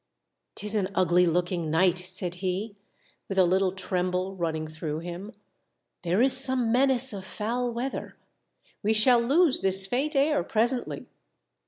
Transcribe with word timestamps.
"'Tis 0.55 0.73
an 0.73 0.87
ugly 0.95 1.27
looking 1.27 1.69
night," 1.69 1.99
said 1.99 2.33
he, 2.41 2.75
with 3.29 3.37
a 3.37 3.45
little 3.45 3.71
tremble 3.71 4.35
running 4.35 4.65
through 4.67 4.97
him," 4.97 5.31
there 6.01 6.23
is 6.23 6.33
some 6.35 6.71
menace 6.71 7.13
of 7.13 7.23
foul 7.23 7.71
weather. 7.71 8.17
We 8.81 8.93
shall 8.93 9.19
lose 9.19 9.59
this 9.61 9.85
faint 9.85 10.15
air 10.15 10.43
presently." 10.43 11.05